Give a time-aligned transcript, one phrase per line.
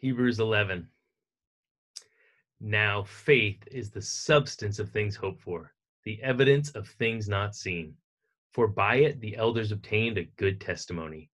[0.00, 0.88] Hebrews 11.
[2.58, 7.94] Now, faith is the substance of things hoped for, the evidence of things not seen.
[8.54, 11.28] For by it the elders obtained a good testimony.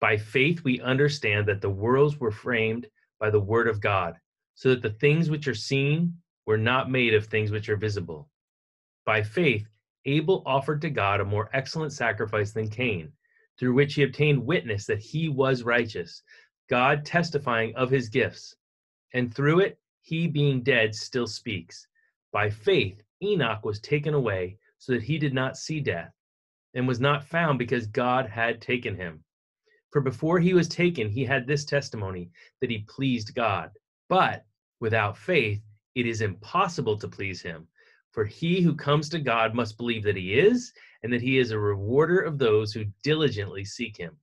[0.00, 2.86] By faith we understand that the worlds were framed
[3.18, 4.14] by the word of God,
[4.54, 8.30] so that the things which are seen were not made of things which are visible.
[9.04, 9.66] By faith,
[10.04, 13.10] Abel offered to God a more excellent sacrifice than Cain,
[13.58, 16.22] through which he obtained witness that he was righteous,
[16.68, 18.56] God testifying of his gifts.
[19.12, 21.86] And through it, he being dead still speaks.
[22.32, 26.12] By faith, Enoch was taken away so that he did not see death,
[26.74, 29.24] and was not found because God had taken him.
[29.90, 33.70] For before he was taken, he had this testimony that he pleased God.
[34.08, 34.44] But
[34.80, 35.62] without faith,
[35.94, 37.68] it is impossible to please him.
[38.10, 40.72] For he who comes to God must believe that he is,
[41.02, 44.18] and that he is a rewarder of those who diligently seek him.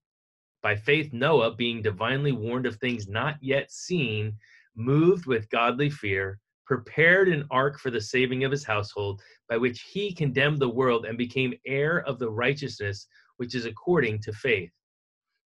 [0.62, 4.38] By faith, Noah, being divinely warned of things not yet seen,
[4.76, 9.82] moved with godly fear, prepared an ark for the saving of his household, by which
[9.82, 14.72] he condemned the world and became heir of the righteousness which is according to faith.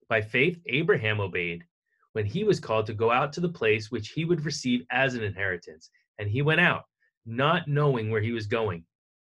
[0.09, 1.63] By faith, Abraham obeyed
[2.11, 5.15] when he was called to go out to the place which he would receive as
[5.15, 5.89] an inheritance.
[6.19, 6.85] And he went out,
[7.25, 8.85] not knowing where he was going.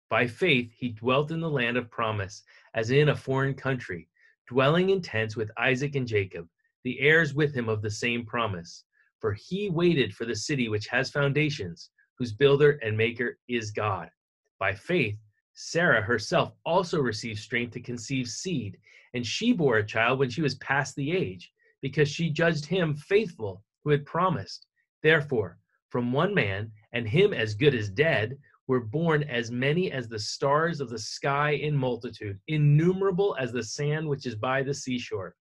[0.10, 4.08] By faith, he dwelt in the land of promise, as in a foreign country,
[4.48, 6.48] dwelling in tents with Isaac and Jacob,
[6.84, 8.86] the heirs with him of the same promise.
[9.20, 14.10] For he waited for the city which has foundations, whose builder and maker is God.
[14.60, 15.18] By faith,
[15.54, 18.78] Sarah herself also received strength to conceive seed,
[19.14, 22.96] and she bore a child when she was past the age, because she judged him
[22.96, 24.68] faithful who had promised.
[25.02, 25.58] Therefore,
[25.90, 30.20] from one man, and him as good as dead, were born as many as the
[30.20, 35.36] stars of the sky in multitude, innumerable as the sand which is by the seashore.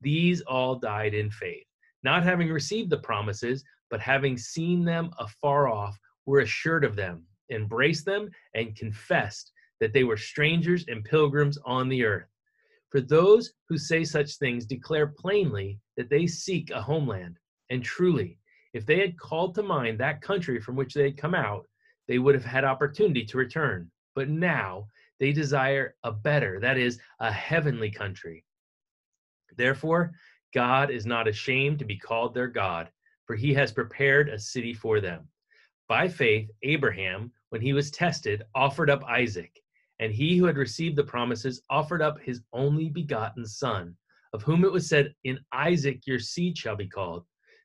[0.00, 1.64] These all died in faith
[2.02, 7.24] not having received the promises, but having seen them afar off, were assured of them,
[7.50, 12.28] embraced them, and confessed that they were strangers and pilgrims on the earth.
[12.90, 17.38] For those who say such things declare plainly that they seek a homeland.
[17.70, 18.38] And truly,
[18.72, 21.66] if they had called to mind that country from which they had come out,
[22.08, 23.90] they would have had opportunity to return.
[24.14, 24.88] But now
[25.20, 28.44] they desire a better, that is, a heavenly country.
[29.56, 30.12] Therefore,
[30.54, 32.90] God is not ashamed to be called their God,
[33.26, 35.28] for he has prepared a city for them.
[35.88, 39.60] By faith, Abraham, when he was tested, offered up Isaac,
[40.00, 43.96] and he who had received the promises offered up his only begotten son,
[44.32, 47.24] of whom it was said, In Isaac your seed shall be called,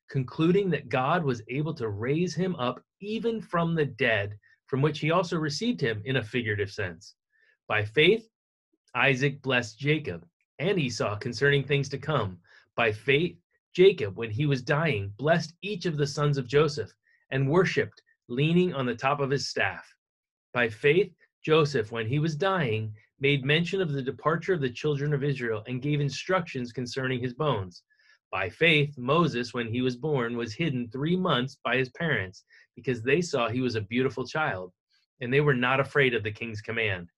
[0.09, 4.37] concluding that God was able to raise him up even from the dead,
[4.67, 7.15] from which he also received him in a figurative sense.
[7.67, 8.29] By faith,
[8.95, 10.25] Isaac blessed Jacob
[10.59, 12.39] and Esau concerning things to come
[12.75, 13.37] by faith,
[13.73, 16.91] Jacob, when he was dying, blessed each of the sons of Joseph
[17.29, 19.85] and worshiped, leaning on the top of his staff.
[20.53, 21.13] By faith,
[21.43, 25.63] Joseph, when he was dying, made mention of the departure of the children of Israel
[25.67, 27.83] and gave instructions concerning his bones.
[28.31, 32.43] By faith, Moses, when he was born, was hidden three months by his parents
[32.75, 34.71] because they saw he was a beautiful child,
[35.21, 37.09] and they were not afraid of the king's command.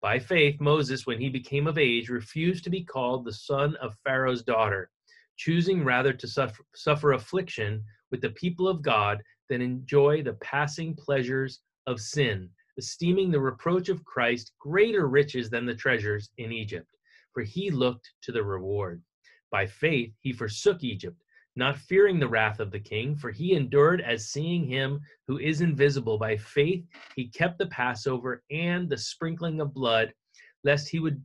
[0.00, 3.96] By faith, Moses, when he became of age, refused to be called the son of
[4.04, 4.90] Pharaoh's daughter
[5.36, 10.94] choosing rather to suffer, suffer affliction with the people of God than enjoy the passing
[10.94, 12.48] pleasures of sin,
[12.78, 16.88] esteeming the reproach of Christ greater riches than the treasures in Egypt,
[17.32, 19.02] for he looked to the reward.
[19.50, 21.20] By faith he forsook Egypt,
[21.54, 25.60] not fearing the wrath of the king, for he endured as seeing him who is
[25.60, 26.18] invisible.
[26.18, 30.12] By faith he kept the Passover and the sprinkling of blood,
[30.64, 31.24] lest he would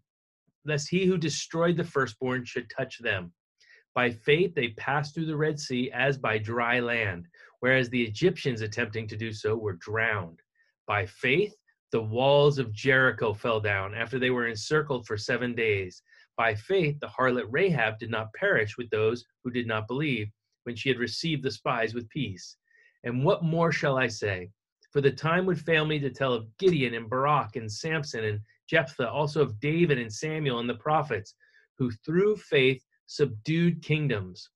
[0.65, 3.31] lest he who destroyed the firstborn should touch them.
[3.95, 7.25] By faith, they passed through the Red Sea as by dry land,
[7.61, 10.41] whereas the Egyptians attempting to do so were drowned.
[10.85, 11.55] By faith,
[11.91, 16.03] the walls of Jericho fell down after they were encircled for seven days.
[16.38, 20.30] By faith, the harlot Rahab did not perish with those who did not believe
[20.64, 22.57] when she had received the spies with peace.
[23.04, 24.51] And what more shall I say?
[24.92, 28.39] For the time would fail me to tell of Gideon and Barak and Samson and
[28.68, 31.34] Jephthah, also of David and Samuel and the prophets,
[31.78, 34.50] who through faith subdued kingdoms,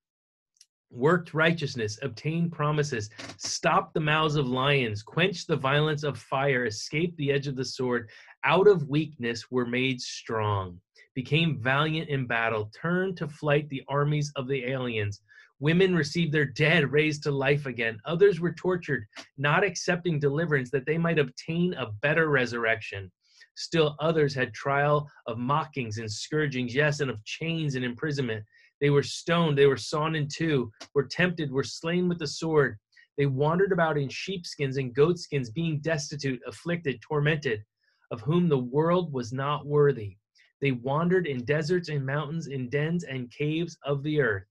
[0.91, 7.17] worked righteousness, obtained promises, stopped the mouths of lions, quenched the violence of fire, escaped
[7.17, 8.09] the edge of the sword,
[8.43, 10.79] out of weakness were made strong,
[11.13, 15.21] became valiant in battle, turned to flight the armies of the aliens.
[15.59, 17.99] Women received their dead raised to life again.
[18.05, 19.05] Others were tortured,
[19.37, 23.11] not accepting deliverance that they might obtain a better resurrection.
[23.55, 28.43] Still others had trial of mockings and scourgings, yes, and of chains and imprisonment.
[28.79, 32.79] They were stoned, they were sawn in two, were tempted, were slain with the sword.
[33.17, 37.63] They wandered about in sheepskins and goatskins, being destitute, afflicted, tormented,
[38.09, 40.17] of whom the world was not worthy.
[40.61, 44.45] They wandered in deserts and mountains, in dens and caves of the earth.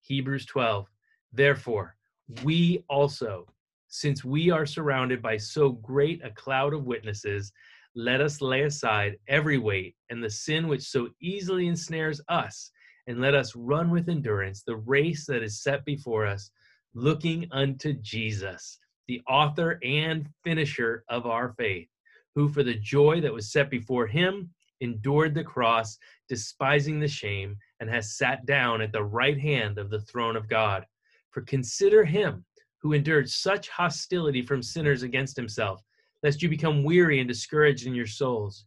[0.00, 0.88] Hebrews 12.
[1.32, 1.94] Therefore,
[2.42, 3.46] we also,
[3.88, 7.52] since we are surrounded by so great a cloud of witnesses,
[7.94, 12.72] let us lay aside every weight and the sin which so easily ensnares us
[13.06, 16.50] and let us run with endurance the race that is set before us,
[16.94, 21.88] looking unto Jesus, the author and finisher of our faith,
[22.34, 24.50] who for the joy that was set before him
[24.82, 25.98] endured the cross,
[26.28, 30.48] despising the shame, and has sat down at the right hand of the throne of
[30.48, 30.84] God.
[31.30, 32.44] For consider him
[32.82, 35.80] who endured such hostility from sinners against himself,
[36.22, 38.66] lest you become weary and discouraged in your souls.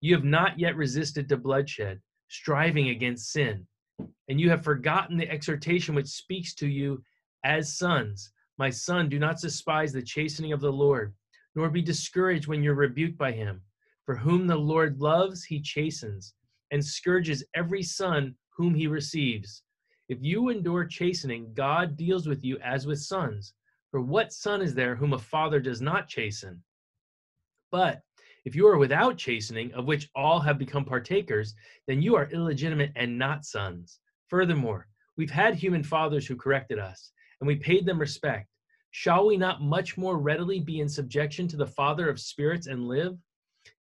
[0.00, 3.66] You have not yet resisted to bloodshed, striving against sin
[4.28, 7.02] and you have forgotten the exhortation which speaks to you
[7.44, 8.32] as sons.
[8.58, 11.14] My son, do not despise the chastening of the Lord,
[11.54, 13.60] nor be discouraged when you're rebuked by him.
[14.04, 16.34] For whom the Lord loves, he chastens,
[16.70, 19.62] and scourges every son whom he receives.
[20.08, 23.54] If you endure chastening, God deals with you as with sons.
[23.90, 26.62] For what son is there whom a father does not chasten?
[27.70, 28.02] But
[28.44, 31.54] if you are without chastening, of which all have become partakers,
[31.86, 34.00] then you are illegitimate and not sons.
[34.28, 34.86] Furthermore,
[35.16, 38.48] we've had human fathers who corrected us, and we paid them respect.
[38.90, 42.86] Shall we not much more readily be in subjection to the Father of spirits and
[42.86, 43.16] live?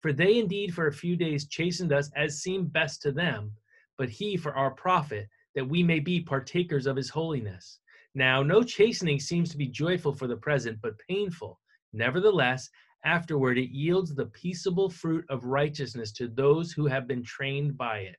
[0.01, 3.51] For they indeed for a few days chastened us as seemed best to them,
[3.97, 7.79] but he for our profit, that we may be partakers of his holiness.
[8.15, 11.59] Now, no chastening seems to be joyful for the present, but painful.
[11.91, 12.69] Nevertheless,
[13.05, 17.99] Afterward, it yields the peaceable fruit of righteousness to those who have been trained by
[17.99, 18.17] it.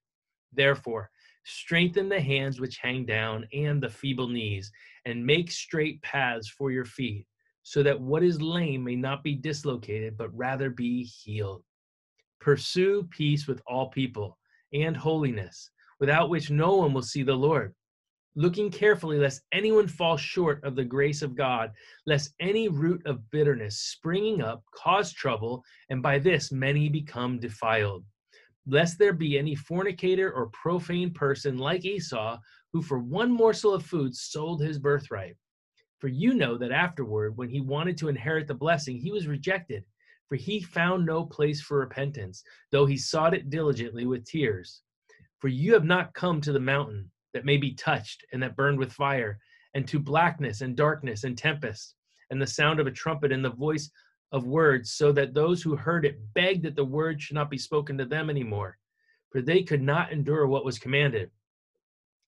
[0.52, 1.10] Therefore,
[1.44, 4.72] strengthen the hands which hang down and the feeble knees,
[5.04, 7.26] and make straight paths for your feet,
[7.62, 11.62] so that what is lame may not be dislocated, but rather be healed.
[12.40, 14.38] Pursue peace with all people
[14.72, 17.74] and holiness, without which no one will see the Lord
[18.36, 21.72] looking carefully lest anyone fall short of the grace of God,
[22.06, 28.04] lest any root of bitterness springing up cause trouble, and by this many become defiled.
[28.66, 32.38] Lest there be any fornicator or profane person like Esau,
[32.72, 35.36] who for one morsel of food sold his birthright.
[35.98, 39.84] For you know that afterward, when he wanted to inherit the blessing, he was rejected,
[40.30, 44.82] for he found no place for repentance, though he sought it diligently with tears.
[45.40, 48.78] For you have not come to the mountain that may be touched and that burned
[48.78, 49.40] with fire,
[49.74, 51.96] and to blackness and darkness and tempest,
[52.30, 53.90] and the sound of a trumpet and the voice
[54.30, 57.58] of words, so that those who heard it begged that the word should not be
[57.58, 58.78] spoken to them anymore,
[59.32, 61.32] for they could not endure what was commanded.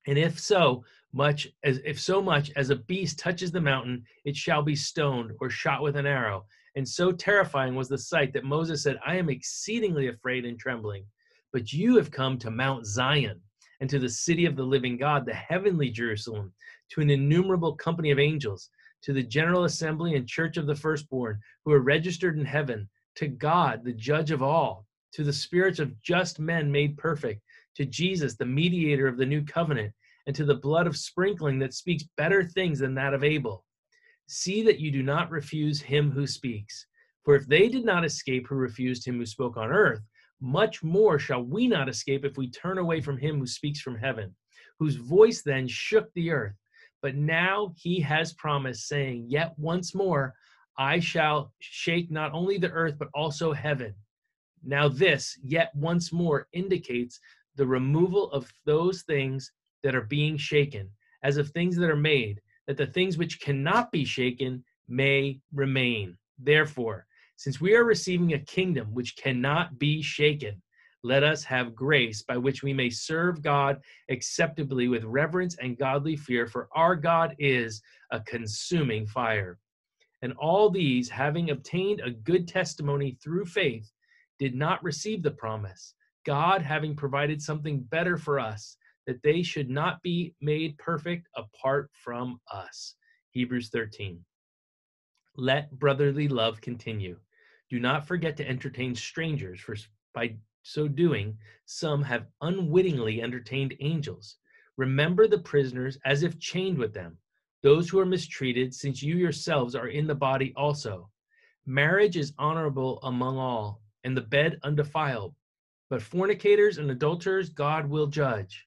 [0.08, 4.34] And if so much as if so much as a beast touches the mountain, it
[4.34, 6.46] shall be stoned or shot with an arrow.
[6.74, 11.04] And so terrifying was the sight that Moses said, I am exceedingly afraid and trembling.
[11.52, 13.40] But you have come to Mount Zion
[13.80, 16.52] and to the city of the living God, the heavenly Jerusalem,
[16.90, 18.70] to an innumerable company of angels,
[19.02, 23.26] to the general assembly and church of the firstborn who are registered in heaven, to
[23.28, 27.42] God, the judge of all, to the spirits of just men made perfect,
[27.74, 29.92] to Jesus, the mediator of the new covenant,
[30.26, 33.64] and to the blood of sprinkling that speaks better things than that of Abel.
[34.34, 36.86] See that you do not refuse him who speaks.
[37.22, 40.00] For if they did not escape who refused him who spoke on earth,
[40.40, 43.94] much more shall we not escape if we turn away from him who speaks from
[43.94, 44.34] heaven,
[44.78, 46.54] whose voice then shook the earth.
[47.02, 50.32] But now he has promised, saying, Yet once more
[50.78, 53.94] I shall shake not only the earth, but also heaven.
[54.64, 57.20] Now, this, yet once more, indicates
[57.56, 59.52] the removal of those things
[59.82, 60.88] that are being shaken,
[61.22, 66.16] as of things that are made, that the things which cannot be shaken may remain.
[66.38, 70.62] Therefore, since we are receiving a kingdom which cannot be shaken,
[71.04, 76.16] let us have grace by which we may serve God acceptably with reverence and godly
[76.16, 79.58] fear, for our God is a consuming fire.
[80.22, 83.90] And all these, having obtained a good testimony through faith,
[84.38, 89.68] did not receive the promise, God having provided something better for us, that they should
[89.68, 92.94] not be made perfect apart from us.
[93.30, 94.24] Hebrews 13.
[95.36, 97.18] Let brotherly love continue.
[97.70, 99.76] Do not forget to entertain strangers, for
[100.14, 104.36] by so doing, some have unwittingly entertained angels.
[104.76, 107.18] Remember the prisoners as if chained with them,
[107.62, 111.10] those who are mistreated, since you yourselves are in the body also.
[111.66, 115.34] Marriage is honorable among all, and the bed undefiled.
[115.88, 118.66] But fornicators and adulterers God will judge.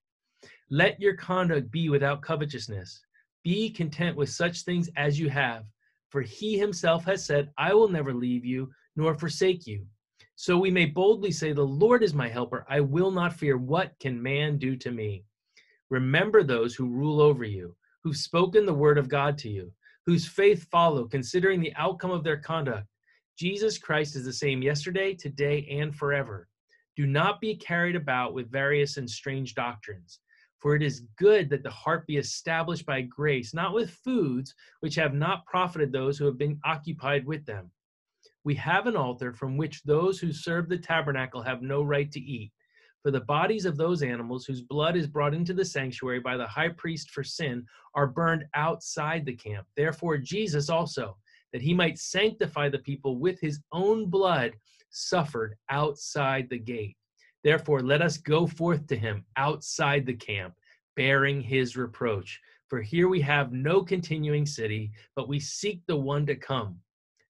[0.71, 3.01] Let your conduct be without covetousness.
[3.43, 5.65] Be content with such things as you have,
[6.09, 9.85] for he himself has said, I will never leave you nor forsake you.
[10.35, 12.65] So we may boldly say, The Lord is my helper.
[12.67, 13.57] I will not fear.
[13.57, 15.23] What can man do to me?
[15.91, 19.71] Remember those who rule over you, who've spoken the word of God to you,
[20.07, 22.87] whose faith follow, considering the outcome of their conduct.
[23.37, 26.47] Jesus Christ is the same yesterday, today, and forever.
[26.95, 30.21] Do not be carried about with various and strange doctrines
[30.65, 34.95] for it is good that the heart be established by grace, not with foods which
[34.95, 37.69] have not profited those who have been occupied with them.
[38.43, 42.19] We have an altar from which those who serve the tabernacle have no right to
[42.19, 42.51] eat.
[43.03, 46.47] For the bodies of those animals whose blood is brought into the sanctuary by the
[46.47, 49.67] high priest for sin are burned outside the camp.
[49.77, 51.15] Therefore, Jesus also,
[51.53, 54.53] that he might sanctify the people with his own blood,
[54.89, 56.97] suffered outside the gate.
[57.45, 60.55] Therefore, let us go forth to him outside the camp,
[60.95, 62.41] bearing his reproach.
[62.69, 66.79] For here we have no continuing city, but we seek the one to come.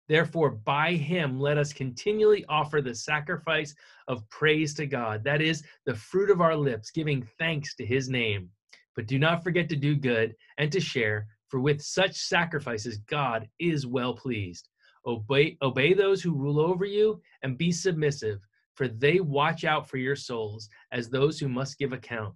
[0.08, 3.76] Therefore, by him, let us continually offer the sacrifice
[4.08, 5.22] of praise to God.
[5.26, 8.50] That is the fruit of our lips, giving thanks to his name.
[8.96, 13.50] But do not forget to do good and to share, for with such sacrifices, God
[13.60, 14.70] is well pleased.
[15.06, 18.40] Obey, obey those who rule over you and be submissive
[18.76, 22.36] for they watch out for your souls as those who must give account.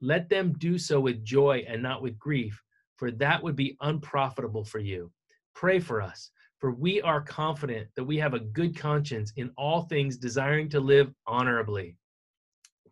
[0.00, 2.62] Let them do so with joy and not with grief,
[2.96, 5.10] for that would be unprofitable for you.
[5.54, 9.82] Pray for us, for we are confident that we have a good conscience in all
[9.82, 11.96] things, desiring to live honorably.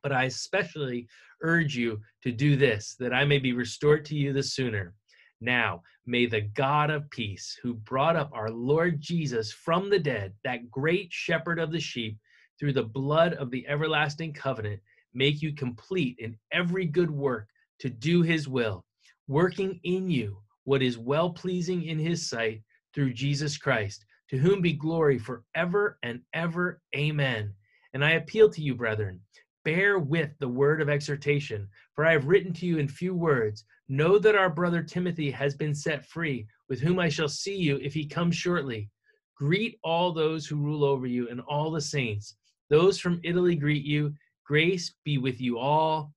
[0.03, 1.07] But I especially
[1.43, 4.95] urge you to do this, that I may be restored to you the sooner.
[5.41, 10.35] Now, may the God of peace, who brought up our Lord Jesus from the dead,
[10.45, 12.17] that great shepherd of the sheep,
[12.63, 14.81] through the blood of the everlasting covenant,
[15.15, 17.49] make you complete in every good work
[17.81, 18.85] to do his will,
[19.27, 22.63] working in you what is well pleasing in his sight
[22.95, 26.81] through Jesus Christ, to whom be glory forever and ever.
[26.95, 27.53] Amen.
[27.95, 29.19] And I appeal to you, brethren,
[29.65, 31.67] bear with the word of exhortation,
[31.97, 33.65] for I have written to you in few words.
[33.89, 37.81] Know that our brother Timothy has been set free, with whom I shall see you
[37.83, 38.89] if he comes shortly.
[39.37, 42.37] Greet all those who rule over you and all the saints.
[42.73, 44.15] Those from Italy greet you.
[44.47, 46.15] Grace be with you all.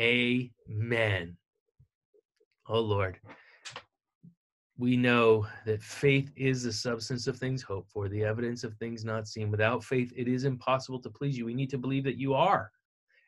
[0.00, 1.36] Amen.
[2.66, 3.20] Oh Lord,
[4.78, 9.04] we know that faith is the substance of things hoped for, the evidence of things
[9.04, 9.50] not seen.
[9.50, 11.44] Without faith, it is impossible to please you.
[11.44, 12.72] We need to believe that you are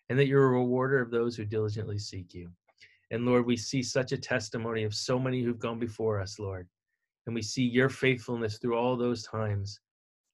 [0.09, 2.51] and that you're a rewarder of those who diligently seek you.
[3.11, 6.67] And Lord, we see such a testimony of so many who've gone before us, Lord.
[7.27, 9.81] And we see your faithfulness through all those times.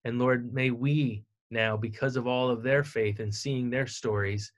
[0.05, 4.51] And Lord, may we now because of all of their faith and seeing their stories.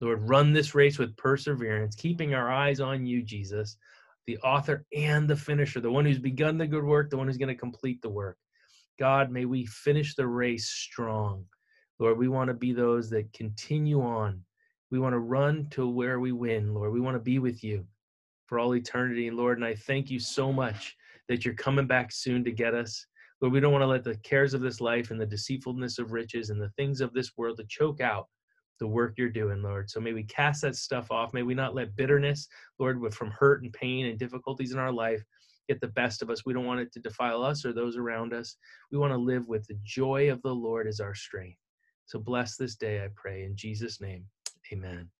[0.00, 3.76] Lord, run this race with perseverance, keeping our eyes on you, Jesus,
[4.26, 7.38] the author and the finisher, the one who's begun the good work, the one who's
[7.38, 8.36] going to complete the work.
[8.98, 11.44] God, may we finish the race strong.
[11.98, 14.42] Lord, we want to be those that continue on.
[14.90, 16.92] We want to run to where we win, Lord.
[16.92, 17.86] We want to be with you
[18.46, 19.30] for all eternity.
[19.30, 20.96] Lord, and I thank you so much
[21.28, 23.06] that you're coming back soon to get us.
[23.40, 26.12] But we don't want to let the cares of this life and the deceitfulness of
[26.12, 28.28] riches and the things of this world to choke out
[28.78, 29.90] the work you're doing, Lord.
[29.90, 31.34] So may we cast that stuff off.
[31.34, 35.22] May we not let bitterness, Lord, from hurt and pain and difficulties in our life
[35.68, 36.44] get the best of us.
[36.46, 38.56] We don't want it to defile us or those around us.
[38.92, 41.58] We want to live with the joy of the Lord as our strength.
[42.06, 43.44] So bless this day, I pray.
[43.44, 44.24] In Jesus' name,
[44.72, 45.10] amen.